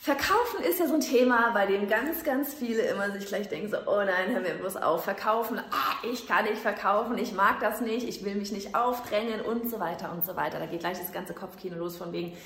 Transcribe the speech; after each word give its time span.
Verkaufen 0.00 0.62
ist 0.62 0.78
ja 0.78 0.86
so 0.86 0.94
ein 0.94 1.00
Thema, 1.00 1.50
bei 1.50 1.66
dem 1.66 1.88
ganz, 1.88 2.22
ganz 2.22 2.54
viele 2.54 2.82
immer 2.82 3.10
sich 3.10 3.26
gleich 3.26 3.48
denken 3.48 3.68
so, 3.68 3.78
oh 3.86 3.98
nein, 3.98 4.32
hör 4.32 4.40
mir 4.40 4.54
bloß 4.54 4.76
auf, 4.76 5.02
verkaufen, 5.02 5.58
ah, 5.58 6.06
ich 6.08 6.28
kann 6.28 6.44
nicht 6.44 6.58
verkaufen, 6.58 7.18
ich 7.18 7.32
mag 7.32 7.58
das 7.58 7.80
nicht, 7.80 8.08
ich 8.08 8.24
will 8.24 8.36
mich 8.36 8.52
nicht 8.52 8.76
aufdrängen 8.76 9.40
und 9.40 9.68
so 9.68 9.80
weiter 9.80 10.12
und 10.12 10.24
so 10.24 10.36
weiter. 10.36 10.60
Da 10.60 10.66
geht 10.66 10.80
gleich 10.80 10.98
das 10.98 11.12
ganze 11.12 11.34
Kopfkino 11.34 11.76
los 11.76 11.96
von 11.96 12.12
wegen, 12.12 12.36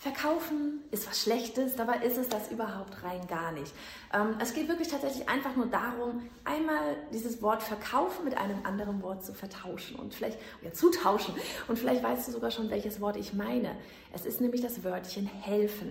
Verkaufen 0.00 0.80
ist 0.90 1.06
was 1.06 1.20
Schlechtes, 1.20 1.76
dabei 1.76 1.96
ist 1.98 2.16
es 2.16 2.30
das 2.30 2.50
überhaupt 2.50 3.02
rein 3.02 3.20
gar 3.28 3.52
nicht. 3.52 3.70
Ähm, 4.14 4.34
es 4.40 4.54
geht 4.54 4.66
wirklich 4.66 4.88
tatsächlich 4.88 5.28
einfach 5.28 5.54
nur 5.56 5.66
darum, 5.66 6.22
einmal 6.42 6.96
dieses 7.12 7.42
Wort 7.42 7.62
verkaufen 7.62 8.24
mit 8.24 8.34
einem 8.38 8.64
anderen 8.64 9.02
Wort 9.02 9.22
zu 9.22 9.34
vertauschen 9.34 9.96
und 9.96 10.14
vielleicht, 10.14 10.38
oder 10.62 10.72
zu 10.72 10.90
tauschen. 10.90 11.34
Und 11.68 11.78
vielleicht 11.78 12.02
weißt 12.02 12.28
du 12.28 12.32
sogar 12.32 12.50
schon, 12.50 12.70
welches 12.70 13.02
Wort 13.02 13.18
ich 13.18 13.34
meine. 13.34 13.76
Es 14.14 14.24
ist 14.24 14.40
nämlich 14.40 14.62
das 14.62 14.82
Wörtchen 14.82 15.26
helfen. 15.26 15.90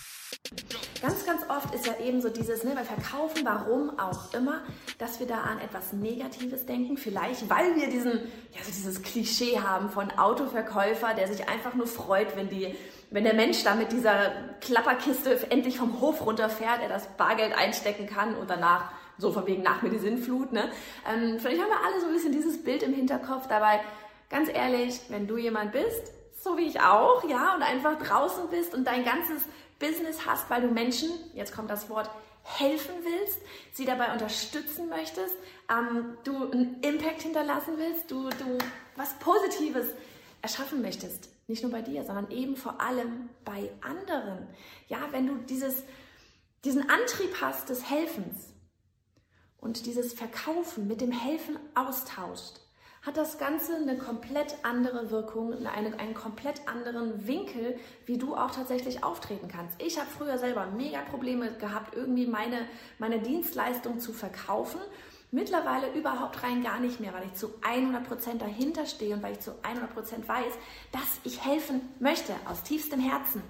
Ganz, 1.01 1.25
ganz 1.25 1.41
oft 1.49 1.73
ist 1.73 1.87
ja 1.87 1.93
eben 2.05 2.21
so 2.21 2.29
dieses, 2.29 2.63
ne, 2.63 2.73
bei 2.75 2.83
Verkaufen, 2.83 3.43
warum 3.43 3.97
auch 3.97 4.33
immer, 4.33 4.61
dass 4.99 5.19
wir 5.19 5.25
da 5.25 5.41
an 5.41 5.59
etwas 5.59 5.93
Negatives 5.93 6.65
denken. 6.65 6.95
Vielleicht, 6.97 7.49
weil 7.49 7.75
wir 7.75 7.89
diesen, 7.89 8.11
ja, 8.11 8.63
so 8.63 8.71
dieses 8.71 9.01
Klischee 9.01 9.59
haben 9.59 9.89
von 9.89 10.11
Autoverkäufer, 10.11 11.15
der 11.15 11.27
sich 11.27 11.49
einfach 11.49 11.73
nur 11.73 11.87
freut, 11.87 12.35
wenn 12.35 12.49
die 12.49 12.75
wenn 13.13 13.25
der 13.25 13.33
Mensch 13.33 13.63
da 13.63 13.75
mit 13.75 13.91
dieser 13.91 14.31
Klapperkiste 14.61 15.51
endlich 15.51 15.77
vom 15.77 15.99
Hof 15.99 16.25
runterfährt, 16.25 16.81
er 16.81 16.87
das 16.87 17.07
Bargeld 17.17 17.53
einstecken 17.53 18.07
kann 18.07 18.35
und 18.35 18.49
danach 18.49 18.89
so 19.17 19.33
von 19.33 19.45
wegen 19.45 19.63
nach 19.63 19.81
mir 19.81 19.89
die 19.89 19.99
Sinnflut. 19.99 20.53
Ne? 20.53 20.71
Ähm, 21.05 21.37
vielleicht 21.37 21.61
haben 21.61 21.69
wir 21.69 21.85
alle 21.85 21.99
so 21.99 22.07
ein 22.07 22.13
bisschen 22.13 22.31
dieses 22.31 22.63
Bild 22.63 22.83
im 22.83 22.93
Hinterkopf. 22.93 23.47
Dabei, 23.47 23.81
ganz 24.29 24.49
ehrlich, 24.49 25.01
wenn 25.09 25.27
du 25.27 25.35
jemand 25.35 25.73
bist, 25.73 26.13
so 26.43 26.57
wie 26.57 26.67
ich 26.67 26.79
auch, 26.81 27.23
ja, 27.29 27.55
und 27.55 27.63
einfach 27.63 27.97
draußen 27.99 28.49
bist 28.49 28.73
und 28.73 28.85
dein 28.85 29.03
ganzes 29.03 29.43
Business 29.79 30.25
hast, 30.25 30.49
weil 30.49 30.61
du 30.61 30.67
Menschen, 30.67 31.09
jetzt 31.33 31.53
kommt 31.53 31.69
das 31.69 31.89
Wort, 31.89 32.09
helfen 32.43 32.95
willst, 33.03 33.39
sie 33.71 33.85
dabei 33.85 34.11
unterstützen 34.11 34.89
möchtest, 34.89 35.35
ähm, 35.69 36.17
du 36.23 36.51
einen 36.51 36.81
Impact 36.81 37.21
hinterlassen 37.21 37.73
willst, 37.77 38.09
du, 38.09 38.29
du 38.29 38.57
was 38.95 39.13
Positives 39.19 39.87
erschaffen 40.41 40.81
möchtest, 40.81 41.29
nicht 41.47 41.63
nur 41.63 41.71
bei 41.71 41.81
dir, 41.81 42.03
sondern 42.03 42.31
eben 42.31 42.55
vor 42.55 42.81
allem 42.81 43.29
bei 43.45 43.69
anderen. 43.81 44.47
Ja, 44.87 44.99
wenn 45.11 45.27
du 45.27 45.35
dieses, 45.35 45.83
diesen 46.65 46.89
Antrieb 46.89 47.41
hast 47.41 47.69
des 47.69 47.89
Helfens 47.89 48.53
und 49.59 49.85
dieses 49.85 50.13
Verkaufen 50.13 50.87
mit 50.87 51.01
dem 51.01 51.11
Helfen 51.11 51.59
austauscht, 51.75 52.59
hat 53.01 53.17
das 53.17 53.37
Ganze 53.39 53.75
eine 53.75 53.97
komplett 53.97 54.55
andere 54.63 55.09
Wirkung, 55.09 55.53
eine, 55.65 55.97
einen 55.99 56.13
komplett 56.13 56.67
anderen 56.67 57.27
Winkel, 57.27 57.79
wie 58.05 58.17
du 58.17 58.35
auch 58.35 58.51
tatsächlich 58.51 59.03
auftreten 59.03 59.47
kannst. 59.47 59.81
Ich 59.81 59.99
habe 59.99 60.07
früher 60.07 60.37
selber 60.37 60.67
mega 60.67 60.99
Probleme 61.01 61.51
gehabt, 61.53 61.95
irgendwie 61.95 62.27
meine, 62.27 62.67
meine 62.99 63.19
Dienstleistung 63.19 63.99
zu 63.99 64.13
verkaufen 64.13 64.79
Mittlerweile 65.33 65.93
überhaupt 65.93 66.43
rein 66.43 66.61
gar 66.61 66.81
nicht 66.81 66.99
mehr, 66.99 67.13
weil 67.13 67.23
ich 67.25 67.33
zu 67.35 67.47
100% 67.61 68.37
dahinter 68.37 68.85
stehe 68.85 69.15
und 69.15 69.23
weil 69.23 69.31
ich 69.31 69.39
zu 69.39 69.51
100% 69.51 70.27
weiß, 70.27 70.53
dass 70.91 71.21
ich 71.23 71.45
helfen 71.45 71.81
möchte 71.99 72.33
aus 72.49 72.63
tiefstem 72.63 72.99
Herzen. 72.99 73.41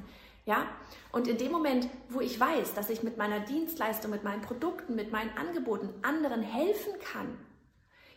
Ja? 0.46 0.68
Und 1.12 1.28
in 1.28 1.40
dem 1.40 1.52
Moment, 1.52 1.90
wo 2.10 2.22
ich 2.22 2.40
weiß, 2.40 2.76
dass 2.76 2.92
ich 2.92 3.02
mit 3.02 3.18
meiner 3.18 3.40
Dienstleistung, 3.40 4.12
mit 4.12 4.24
meinen 4.24 4.42
Produkten, 4.44 4.96
mit 4.96 5.12
meinen 5.12 5.36
Angeboten 5.36 5.90
anderen 6.04 6.44
helfen 6.44 6.94
kann, 7.12 7.36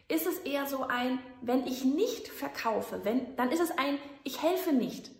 ist 0.09 0.26
es 0.26 0.38
eher 0.41 0.66
so 0.66 0.84
ein, 0.84 1.19
wenn 1.41 1.66
ich 1.66 1.84
nicht 1.84 2.28
verkaufe, 2.28 3.00
wenn, 3.04 3.34
dann 3.37 3.50
ist 3.50 3.60
es 3.60 3.70
ein, 3.70 3.98
ich 4.22 4.42
helfe 4.42 4.72
nicht. 4.72 5.10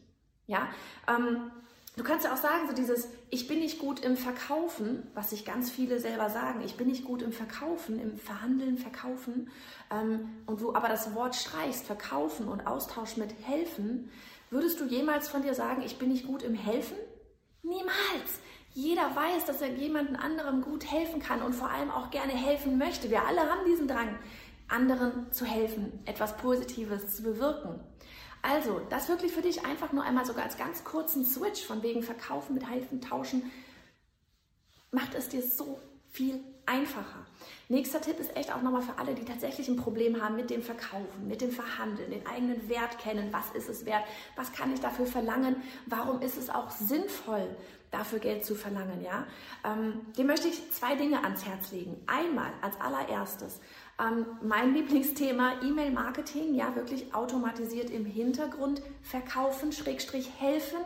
Ja? 0.47 0.69
Ähm, 1.09 1.51
Du 1.97 2.03
kannst 2.03 2.25
ja 2.25 2.33
auch 2.33 2.39
sagen, 2.39 2.67
so 2.67 2.75
dieses, 2.75 3.09
ich 3.31 3.47
bin 3.47 3.61
nicht 3.61 3.79
gut 3.79 4.01
im 4.01 4.17
Verkaufen, 4.17 5.07
was 5.15 5.31
sich 5.31 5.45
ganz 5.45 5.71
viele 5.71 6.01
selber 6.01 6.29
sagen, 6.29 6.61
ich 6.65 6.77
bin 6.77 6.89
nicht 6.89 7.05
gut 7.05 7.23
im 7.23 7.33
Verkaufen, 7.33 8.01
im 8.01 8.19
Verhandeln, 8.19 8.79
Verkaufen, 8.79 9.49
ähm, 9.93 10.29
und 10.47 10.61
du 10.61 10.75
aber 10.75 10.89
das 10.89 11.15
Wort 11.15 11.37
streichst, 11.37 11.87
Verkaufen 11.87 12.49
und 12.49 12.67
Austausch 12.67 13.17
mit 13.17 13.31
Helfen, 13.47 14.11
würdest 14.51 14.81
du 14.81 14.87
jemals 14.87 15.29
von 15.29 15.43
dir 15.43 15.55
sagen, 15.55 15.83
ich 15.83 15.97
bin 15.97 16.09
nicht 16.09 16.27
gut 16.27 16.43
im 16.43 16.55
Helfen? 16.55 16.97
Niemals! 17.63 18.41
Jeder 18.73 19.15
weiß, 19.15 19.45
dass 19.45 19.63
er 19.63 19.69
jemandem 19.69 20.17
anderem 20.17 20.63
gut 20.63 20.91
helfen 20.91 21.23
kann 21.23 21.43
und 21.43 21.55
vor 21.55 21.71
allem 21.71 21.93
auch 21.93 22.11
gerne 22.11 22.33
helfen 22.33 22.77
möchte. 22.77 23.09
Wir 23.09 23.25
alle 23.25 23.43
haben 23.43 23.65
diesen 23.65 23.87
Drang, 23.87 24.19
anderen 24.69 25.31
zu 25.33 25.45
helfen, 25.45 26.01
etwas 26.05 26.37
Positives 26.37 27.17
zu 27.17 27.23
bewirken. 27.23 27.81
Also, 28.43 28.81
das 28.91 29.09
wirklich 29.09 29.33
für 29.33 29.43
dich 29.43 29.65
einfach 29.65 29.93
nur 29.93 30.05
einmal 30.05 30.27
sogar 30.27 30.45
als 30.45 30.59
ganz 30.59 30.85
kurzen 30.85 31.25
Switch 31.25 31.65
von 31.65 31.83
wegen 31.83 32.03
Verkaufen 32.03 32.55
mit 32.55 32.69
Helfen, 32.69 33.01
Tauschen, 33.01 33.51
macht 34.91 35.15
es 35.15 35.29
dir 35.29 35.43
so 35.43 35.81
viel 36.11 36.41
einfacher. 36.67 37.27
Nächster 37.69 38.01
Tipp 38.01 38.21
ist 38.21 38.37
echt 38.37 38.55
auch 38.55 38.63
nochmal 38.63 38.83
für 38.83 38.99
alle, 38.99 39.15
die 39.15 39.25
tatsächlich 39.25 39.69
ein 39.69 39.77
Problem 39.77 40.23
haben 40.23 40.37
mit 40.37 40.51
dem 40.51 40.63
Verkaufen, 40.63 41.27
mit 41.27 41.41
dem 41.41 41.51
Verhandeln, 41.51 42.11
den 42.11 42.27
eigenen 42.27 42.69
Wert 42.69 42.99
kennen. 42.99 43.33
Was 43.33 43.51
ist 43.55 43.69
es 43.69 43.85
wert? 43.87 44.05
Was 44.37 44.53
kann 44.53 44.73
ich 44.73 44.81
dafür 44.81 45.07
verlangen? 45.07 45.57
Warum 45.87 46.23
ist 46.23 46.37
es 46.37 46.51
auch 46.51 46.71
sinnvoll, 46.71 47.57
dafür 47.95 48.19
Geld 48.19 48.45
zu 48.45 48.55
verlangen? 48.55 49.03
Ja, 49.03 49.27
ähm, 49.65 50.01
dem 50.19 50.27
möchte 50.27 50.49
ich 50.49 50.71
zwei 50.73 50.95
Dinge 50.97 51.23
ans 51.23 51.47
Herz 51.47 51.73
legen. 51.73 51.97
Einmal 52.07 52.53
als 52.61 52.81
allererstes 52.81 53.61
ähm, 53.99 54.27
mein 54.43 54.75
Lieblingsthema 54.75 55.63
E-Mail-Marketing, 55.63 56.55
ja 56.55 56.75
wirklich 56.75 57.15
automatisiert 57.15 57.91
im 57.91 58.05
Hintergrund 58.05 58.83
verkaufen, 59.03 59.73
Schrägstrich 59.73 60.29
helfen, 60.39 60.79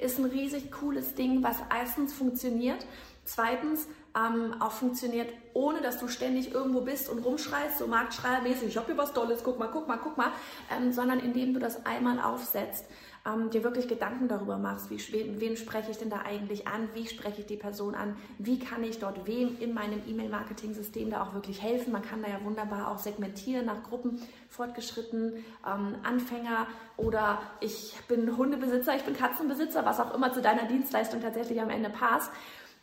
ist 0.00 0.18
ein 0.18 0.26
riesig 0.26 0.70
cooles 0.70 1.14
Ding, 1.14 1.42
was 1.42 1.56
erstens 1.76 2.12
funktioniert, 2.12 2.86
zweitens 3.24 3.88
ähm, 4.14 4.54
auch 4.60 4.70
funktioniert, 4.70 5.32
ohne 5.54 5.80
dass 5.80 5.98
du 5.98 6.06
ständig 6.06 6.52
irgendwo 6.52 6.82
bist 6.82 7.08
und 7.08 7.24
rumschreist, 7.24 7.78
so 7.78 7.88
Marktschreiermäßig, 7.88 8.68
ich 8.68 8.76
habe 8.76 8.86
hier 8.86 8.98
was 8.98 9.12
Tolles, 9.12 9.42
guck 9.42 9.58
mal, 9.58 9.68
guck 9.72 9.88
mal, 9.88 9.98
guck 9.98 10.16
mal, 10.16 10.30
ähm, 10.70 10.92
sondern 10.92 11.18
indem 11.18 11.54
du 11.54 11.58
das 11.58 11.84
einmal 11.84 12.20
aufsetzt 12.20 12.84
ähm, 13.26 13.50
dir 13.50 13.62
wirklich 13.62 13.88
Gedanken 13.88 14.28
darüber 14.28 14.58
machst, 14.58 14.90
wie, 14.90 15.40
wen 15.40 15.56
spreche 15.56 15.90
ich 15.90 15.98
denn 15.98 16.10
da 16.10 16.22
eigentlich 16.22 16.66
an, 16.66 16.88
wie 16.94 17.06
spreche 17.06 17.40
ich 17.40 17.46
die 17.46 17.56
Person 17.56 17.94
an, 17.94 18.16
wie 18.38 18.58
kann 18.58 18.82
ich 18.82 18.98
dort 18.98 19.26
wem 19.26 19.56
in 19.60 19.74
meinem 19.74 20.02
E-Mail-Marketing-System 20.06 21.10
da 21.10 21.22
auch 21.22 21.34
wirklich 21.34 21.62
helfen. 21.62 21.92
Man 21.92 22.02
kann 22.02 22.22
da 22.22 22.28
ja 22.28 22.44
wunderbar 22.44 22.90
auch 22.90 22.98
segmentieren 22.98 23.66
nach 23.66 23.82
Gruppen, 23.84 24.20
fortgeschritten, 24.48 25.44
ähm, 25.66 25.96
Anfänger 26.02 26.66
oder 26.96 27.40
ich 27.60 27.94
bin 28.08 28.36
Hundebesitzer, 28.36 28.96
ich 28.96 29.02
bin 29.02 29.14
Katzenbesitzer, 29.14 29.84
was 29.84 30.00
auch 30.00 30.14
immer 30.14 30.32
zu 30.32 30.42
deiner 30.42 30.66
Dienstleistung 30.66 31.20
tatsächlich 31.20 31.60
am 31.60 31.70
Ende 31.70 31.90
passt 31.90 32.32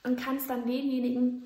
und 0.03 0.19
kannst 0.19 0.49
dann 0.49 0.65
denjenigen 0.65 1.43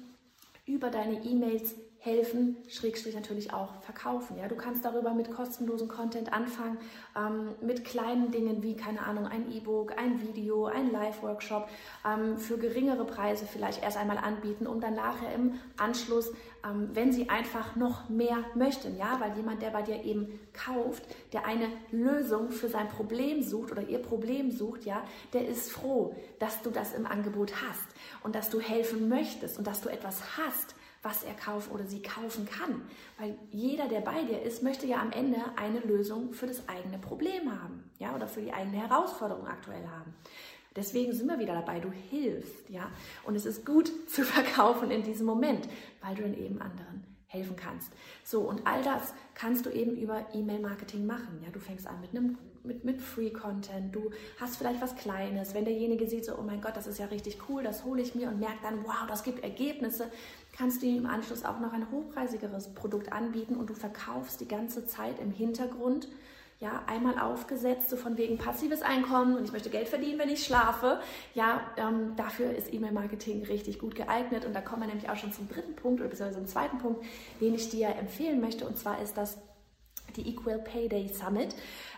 über 0.66 0.90
deine 0.90 1.24
E-Mails 1.24 1.76
helfen, 2.04 2.58
Schrägstrich 2.68 3.16
natürlich 3.16 3.54
auch 3.54 3.76
verkaufen. 3.80 4.38
Ja, 4.38 4.50
du 4.50 4.56
kannst 4.56 4.84
darüber 4.84 5.14
mit 5.14 5.32
kostenlosem 5.32 5.88
Content 5.88 6.34
anfangen, 6.34 6.78
ähm, 7.16 7.56
mit 7.62 7.86
kleinen 7.86 8.30
Dingen 8.30 8.62
wie, 8.62 8.76
keine 8.76 9.06
Ahnung, 9.06 9.26
ein 9.26 9.50
E-Book, 9.50 9.98
ein 9.98 10.22
Video, 10.22 10.66
ein 10.66 10.92
Live-Workshop 10.92 11.70
ähm, 12.06 12.38
für 12.38 12.58
geringere 12.58 13.06
Preise 13.06 13.46
vielleicht 13.46 13.82
erst 13.82 13.96
einmal 13.96 14.18
anbieten, 14.18 14.68
um 14.68 14.82
dann 14.82 14.96
nachher 14.96 15.34
im 15.34 15.54
Anschluss, 15.78 16.30
ähm, 16.66 16.90
wenn 16.92 17.14
sie 17.14 17.30
einfach 17.30 17.78
noch 17.78 18.10
mehr 18.10 18.44
möchten, 18.54 18.98
ja, 18.98 19.18
weil 19.22 19.38
jemand, 19.38 19.62
der 19.62 19.70
bei 19.70 19.82
dir 19.82 20.04
eben 20.04 20.42
kauft, 20.52 21.04
der 21.32 21.46
eine 21.46 21.70
Lösung 21.92 22.52
für 22.52 22.68
sein 22.68 22.90
Problem 22.90 23.42
sucht 23.42 23.72
oder 23.72 23.88
ihr 23.88 24.00
Problem 24.00 24.52
sucht, 24.52 24.84
ja, 24.84 25.04
der 25.32 25.48
ist 25.48 25.72
froh, 25.72 26.14
dass 26.40 26.62
du 26.64 26.70
das 26.70 26.94
im 26.94 27.06
Angebot 27.06 27.54
hast 27.66 27.88
und 28.24 28.36
dass 28.36 28.50
du 28.50 28.60
helfen 28.60 29.08
möchtest 29.08 29.58
und 29.58 29.68
dass 29.68 29.80
du 29.80 29.88
etwas 29.88 30.38
hast, 30.38 30.76
was 31.04 31.24
er 31.24 31.34
kaufen 31.34 31.72
oder 31.72 31.86
sie 31.86 32.02
kaufen 32.02 32.48
kann. 32.48 32.82
Weil 33.20 33.38
jeder, 33.52 33.88
der 33.88 34.00
bei 34.00 34.24
dir 34.24 34.42
ist, 34.42 34.64
möchte 34.64 34.88
ja 34.88 35.02
am 35.02 35.12
Ende 35.12 35.38
eine 35.58 35.80
Lösung 35.80 36.34
für 36.34 36.48
das 36.48 36.68
eigene 36.68 36.98
Problem 36.98 37.52
haben, 37.52 37.84
ja, 38.00 38.16
oder 38.16 38.28
für 38.28 38.42
die 38.42 38.54
eigene 38.54 38.78
Herausforderung 38.78 39.46
aktuell 39.46 39.86
haben. 39.88 40.16
Deswegen 40.76 41.14
sind 41.14 41.28
wir 41.28 41.38
wieder 41.38 41.54
dabei, 41.54 41.80
du 41.80 41.92
hilfst, 41.92 42.70
ja. 42.70 42.90
Und 43.24 43.36
es 43.36 43.46
ist 43.46 43.66
gut 43.66 43.92
zu 44.10 44.24
verkaufen 44.24 44.90
in 44.90 45.04
diesem 45.04 45.26
Moment, 45.26 45.68
weil 46.02 46.16
du 46.16 46.24
dann 46.24 46.34
eben 46.34 46.62
anderen 46.62 47.13
helfen 47.34 47.56
kannst. 47.56 47.92
So, 48.24 48.42
und 48.42 48.66
all 48.66 48.82
das 48.84 49.14
kannst 49.34 49.66
du 49.66 49.72
eben 49.72 49.98
über 49.98 50.26
E-Mail-Marketing 50.34 51.06
machen. 51.06 51.42
Ja, 51.44 51.50
du 51.52 51.60
fängst 51.60 51.88
an 51.88 52.00
mit 52.00 52.12
einem 52.12 52.38
mit, 52.66 52.86
mit 52.86 53.02
Free-Content, 53.02 53.94
du 53.94 54.12
hast 54.40 54.56
vielleicht 54.56 54.82
was 54.82 54.96
Kleines. 54.96 55.54
Wenn 55.54 55.66
derjenige 55.66 56.08
sieht, 56.08 56.24
so, 56.24 56.38
oh 56.38 56.44
mein 56.44 56.62
Gott, 56.62 56.78
das 56.78 56.88
ist 56.88 56.98
ja 56.98 57.08
richtig 57.08 57.38
cool, 57.50 57.62
das 57.62 57.84
hole 57.84 58.02
ich 58.02 58.16
mir 58.16 58.30
und 58.30 58.40
merkt 58.40 58.64
dann, 58.64 58.86
wow, 58.86 59.06
das 59.06 59.24
gibt 59.24 59.44
Ergebnisse, 59.44 60.10
kannst 60.58 60.82
du 60.82 60.86
ihm 60.86 61.00
im 61.00 61.06
Anschluss 61.06 61.44
auch 61.44 61.60
noch 61.60 61.74
ein 61.74 61.92
hochpreisigeres 61.92 62.74
Produkt 62.74 63.12
anbieten 63.12 63.58
und 63.58 63.70
du 63.70 63.74
verkaufst 63.74 64.40
die 64.40 64.48
ganze 64.48 64.86
Zeit 64.86 65.20
im 65.20 65.32
Hintergrund 65.32 66.08
ja, 66.64 66.82
einmal 66.88 67.20
aufgesetzt, 67.20 67.90
so 67.90 67.98
von 67.98 68.18
wegen 68.18 68.38
passives 68.38 68.82
Einkommen 68.82 69.36
und 69.36 69.44
ich 69.44 69.52
möchte 69.52 69.70
Geld 69.70 69.90
verdienen, 69.90 70.18
wenn 70.18 70.30
ich 70.30 70.46
schlafe. 70.46 71.02
Ja, 71.36 71.60
ähm, 71.76 72.16
dafür 72.16 72.56
ist 72.56 72.74
E-Mail-Marketing 72.74 73.44
richtig 73.44 73.80
gut 73.80 73.96
geeignet 73.96 74.46
und 74.46 74.54
da 74.54 74.62
kommen 74.62 74.84
wir 74.84 74.88
nämlich 74.88 75.10
auch 75.10 75.18
schon 75.18 75.34
zum 75.34 75.50
dritten 75.50 75.76
Punkt 75.76 76.00
oder 76.00 76.10
beziehungsweise 76.10 76.40
zum 76.40 76.48
zweiten 76.48 76.78
Punkt, 76.78 77.04
den 77.42 77.54
ich 77.54 77.70
dir 77.70 77.90
empfehlen 77.90 78.40
möchte 78.40 78.66
und 78.66 78.78
zwar 78.78 79.02
ist 79.02 79.18
das 79.18 79.38
die 80.16 80.30
Equal 80.30 80.60
Pay 80.60 80.90
Day 80.90 81.10
Summit. 81.10 81.56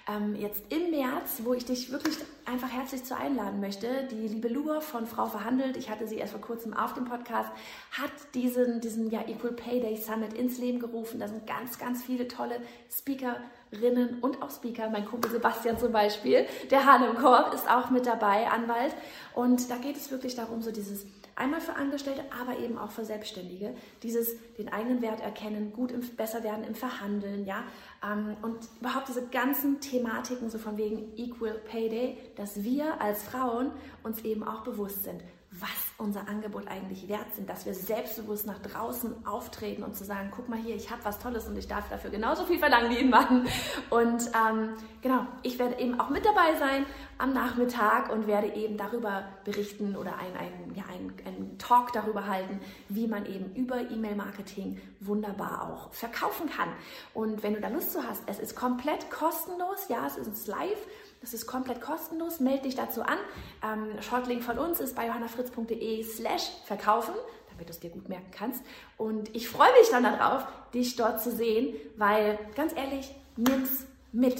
Ähm, 0.07 0.35
jetzt 0.35 0.61
im 0.69 0.91
März, 0.91 1.41
wo 1.43 1.53
ich 1.53 1.65
dich 1.65 1.91
wirklich 1.91 2.15
einfach 2.45 2.71
herzlich 2.71 3.03
zu 3.03 3.17
einladen 3.17 3.59
möchte. 3.59 4.07
Die 4.11 4.27
liebe 4.27 4.47
Lua 4.47 4.79
von 4.79 5.07
Frau 5.07 5.25
Verhandelt, 5.25 5.77
ich 5.77 5.89
hatte 5.89 6.07
sie 6.07 6.17
erst 6.17 6.33
vor 6.33 6.41
kurzem 6.41 6.75
auf 6.75 6.93
dem 6.93 7.05
Podcast, 7.05 7.49
hat 7.91 8.11
diesen, 8.35 8.81
diesen 8.81 9.09
ja, 9.09 9.21
Equal 9.27 9.53
Pay 9.53 9.81
Day 9.81 9.97
Summit 9.97 10.33
ins 10.33 10.59
Leben 10.59 10.79
gerufen. 10.79 11.19
Da 11.19 11.27
sind 11.27 11.47
ganz, 11.47 11.79
ganz 11.79 12.03
viele 12.03 12.27
tolle 12.27 12.59
Speakerinnen 12.91 14.19
und 14.21 14.43
auch 14.43 14.51
Speaker. 14.51 14.89
Mein 14.89 15.05
Kumpel 15.05 15.31
Sebastian 15.31 15.79
zum 15.79 15.91
Beispiel, 15.91 16.45
der 16.69 16.85
Hanem 16.85 17.15
Korb 17.17 17.53
ist 17.53 17.67
auch 17.67 17.89
mit 17.89 18.05
dabei, 18.05 18.47
Anwalt. 18.47 18.93
Und 19.33 19.71
da 19.71 19.77
geht 19.77 19.97
es 19.97 20.11
wirklich 20.11 20.35
darum, 20.35 20.61
so 20.61 20.71
dieses 20.71 21.05
Einmal 21.37 21.59
für 21.59 21.75
Angestellte, 21.75 22.23
aber 22.41 22.59
eben 22.59 22.77
auch 22.77 22.91
für 22.91 23.03
Selbstständige. 23.03 23.75
Dieses 24.03 24.35
den 24.57 24.71
eigenen 24.71 25.01
Wert 25.01 25.19
erkennen, 25.19 25.73
gut 25.73 25.91
im, 25.91 25.99
besser 26.15 26.43
werden 26.43 26.63
im 26.63 26.75
Verhandeln, 26.75 27.45
ja. 27.45 27.63
Ähm, 28.03 28.37
und 28.41 28.57
überhaupt 28.79 29.09
diese 29.09 29.27
ganzen 29.27 29.81
Thematiken, 29.81 30.49
so 30.49 30.57
von 30.57 30.77
wegen 30.77 31.11
Equal 31.17 31.59
Pay 31.69 31.89
Day, 31.89 32.17
dass 32.37 32.63
wir 32.63 33.01
als 33.01 33.23
Frauen 33.23 33.71
uns 34.03 34.21
eben 34.23 34.43
auch 34.43 34.63
bewusst 34.63 35.03
sind 35.03 35.21
was 35.59 35.69
unser 35.97 36.27
Angebot 36.27 36.67
eigentlich 36.67 37.07
wert 37.07 37.33
sind, 37.35 37.49
dass 37.49 37.65
wir 37.65 37.73
selbstbewusst 37.73 38.45
nach 38.45 38.59
draußen 38.59 39.25
auftreten 39.25 39.83
und 39.83 39.95
zu 39.95 40.03
sagen, 40.03 40.29
guck 40.35 40.49
mal 40.49 40.59
hier, 40.59 40.75
ich 40.75 40.91
habe 40.91 41.05
was 41.05 41.19
Tolles 41.19 41.47
und 41.47 41.57
ich 41.57 41.67
darf 41.67 41.87
dafür 41.89 42.09
genauso 42.09 42.45
viel 42.45 42.59
verlangen 42.59 42.91
wie 42.91 42.99
ein 42.99 43.09
Mann. 43.09 43.47
Und 43.89 44.29
ähm, 44.35 44.73
genau, 45.01 45.25
ich 45.43 45.57
werde 45.57 45.79
eben 45.79 45.99
auch 45.99 46.09
mit 46.09 46.25
dabei 46.25 46.55
sein 46.55 46.85
am 47.17 47.33
Nachmittag 47.33 48.11
und 48.11 48.27
werde 48.27 48.53
eben 48.55 48.77
darüber 48.77 49.23
berichten 49.45 49.95
oder 49.95 50.17
einen 50.17 50.35
ein, 50.35 50.75
ja, 50.75 50.83
ein, 50.91 51.13
ein 51.25 51.57
Talk 51.57 51.93
darüber 51.93 52.27
halten, 52.27 52.59
wie 52.89 53.07
man 53.07 53.25
eben 53.25 53.53
über 53.55 53.79
E-Mail-Marketing 53.79 54.81
wunderbar 54.99 55.69
auch 55.69 55.93
verkaufen 55.93 56.49
kann. 56.49 56.69
Und 57.13 57.41
wenn 57.43 57.53
du 57.53 57.61
da 57.61 57.69
Lust 57.69 57.93
zu 57.93 58.03
hast, 58.03 58.23
es 58.25 58.39
ist 58.39 58.55
komplett 58.55 59.09
kostenlos, 59.09 59.87
ja, 59.87 60.05
es 60.07 60.17
ist 60.17 60.47
live 60.47 60.87
das 61.25 61.33
ist 61.33 61.47
komplett 61.47 61.81
kostenlos. 61.81 62.39
Melde 62.39 62.63
dich 62.63 62.75
dazu 62.75 63.01
an. 63.01 63.17
Ähm, 63.63 63.99
Shortlink 63.99 64.43
von 64.43 64.59
uns 64.59 64.79
ist 64.79 64.95
bei 64.95 65.07
johannafritz.de 65.07 66.03
slash 66.03 66.51
verkaufen, 66.65 67.15
damit 67.49 67.67
du 67.67 67.71
es 67.71 67.79
dir 67.79 67.89
gut 67.89 68.07
merken 68.09 68.29
kannst. 68.29 68.63
Und 68.95 69.35
ich 69.35 69.49
freue 69.49 69.71
mich 69.79 69.89
dann 69.89 70.03
darauf, 70.03 70.45
dich 70.75 70.95
dort 70.95 71.23
zu 71.23 71.31
sehen, 71.31 71.75
weil 71.97 72.37
ganz 72.55 72.73
ehrlich, 72.75 73.15
nimm's 73.37 73.87
mit. 74.11 74.39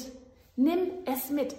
Nimm 0.56 0.92
es 1.06 1.32
mit. 1.32 1.56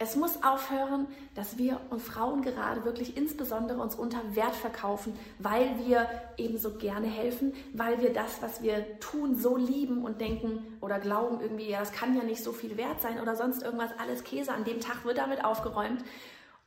Es 0.00 0.14
muss 0.14 0.44
aufhören, 0.44 1.08
dass 1.34 1.58
wir 1.58 1.80
und 1.90 2.00
Frauen 2.00 2.42
gerade 2.42 2.84
wirklich 2.84 3.16
insbesondere 3.16 3.80
uns 3.80 3.96
unter 3.96 4.36
Wert 4.36 4.54
verkaufen, 4.54 5.12
weil 5.40 5.76
wir 5.84 6.08
eben 6.36 6.56
so 6.56 6.74
gerne 6.74 7.08
helfen, 7.08 7.52
weil 7.72 8.00
wir 8.00 8.12
das, 8.12 8.40
was 8.40 8.62
wir 8.62 9.00
tun, 9.00 9.36
so 9.36 9.56
lieben 9.56 10.04
und 10.04 10.20
denken 10.20 10.78
oder 10.80 11.00
glauben 11.00 11.40
irgendwie, 11.40 11.68
ja, 11.68 11.80
das 11.80 11.90
kann 11.90 12.16
ja 12.16 12.22
nicht 12.22 12.44
so 12.44 12.52
viel 12.52 12.76
wert 12.76 13.00
sein 13.00 13.20
oder 13.20 13.34
sonst 13.34 13.64
irgendwas, 13.64 13.90
alles 13.98 14.22
Käse. 14.22 14.52
An 14.52 14.62
dem 14.62 14.78
Tag 14.78 15.04
wird 15.04 15.18
damit 15.18 15.44
aufgeräumt. 15.44 16.04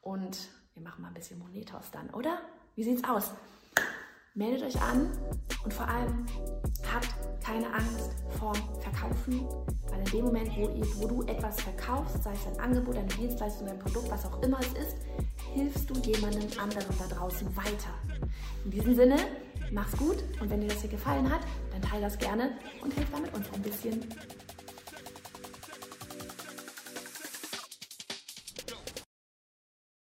Und 0.01 0.49
wir 0.73 0.83
machen 0.83 1.01
mal 1.01 1.07
ein 1.07 1.13
bisschen 1.13 1.39
Monetos 1.39 1.89
dann, 1.91 2.09
oder? 2.09 2.41
Wie 2.75 2.83
sieht's 2.83 3.07
aus? 3.07 3.31
Meldet 4.33 4.63
euch 4.63 4.81
an 4.81 5.09
und 5.65 5.73
vor 5.73 5.85
allem 5.89 6.25
habt 6.89 7.09
keine 7.43 7.67
Angst 7.73 8.11
vor 8.39 8.53
Verkaufen, 8.79 9.45
weil 9.89 9.99
in 9.99 10.05
dem 10.05 10.25
Moment, 10.25 10.49
wo, 10.55 10.69
wo, 11.01 11.07
du 11.07 11.23
etwas 11.23 11.59
verkaufst, 11.59 12.23
sei 12.23 12.31
es 12.31 12.47
ein 12.47 12.57
Angebot, 12.61 12.95
eine 12.95 13.07
Dienstleistung, 13.07 13.67
ein 13.67 13.77
Produkt, 13.77 14.09
was 14.09 14.25
auch 14.25 14.41
immer 14.41 14.57
es 14.61 14.87
ist, 14.87 14.95
hilfst 15.53 15.89
du 15.89 15.95
jemandem 15.95 16.47
anderen 16.57 16.95
da 16.97 17.13
draußen 17.13 17.53
weiter. 17.57 17.93
In 18.63 18.71
diesem 18.71 18.95
Sinne, 18.95 19.17
mach's 19.69 19.97
gut 19.97 20.23
und 20.39 20.49
wenn 20.49 20.61
dir 20.61 20.67
das 20.67 20.79
hier 20.79 20.91
gefallen 20.91 21.29
hat, 21.29 21.41
dann 21.73 21.81
teile 21.81 22.03
das 22.03 22.17
gerne 22.17 22.51
und 22.81 22.93
hilf 22.93 23.09
damit 23.11 23.33
uns 23.33 23.51
ein 23.53 23.61
bisschen 23.61 23.99